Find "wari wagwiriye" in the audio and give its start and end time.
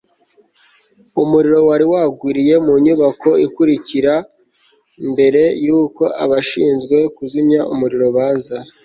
1.69-2.55